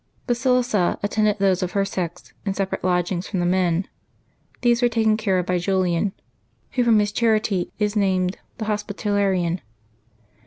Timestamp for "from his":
6.83-7.11